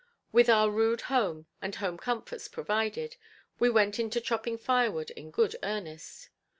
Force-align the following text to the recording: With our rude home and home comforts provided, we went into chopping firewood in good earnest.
With 0.31 0.49
our 0.49 0.71
rude 0.71 1.01
home 1.01 1.45
and 1.61 1.75
home 1.75 1.99
comforts 1.99 2.47
provided, 2.47 3.17
we 3.59 3.69
went 3.69 3.99
into 3.99 4.19
chopping 4.19 4.57
firewood 4.57 5.11
in 5.11 5.29
good 5.29 5.55
earnest. 5.61 6.29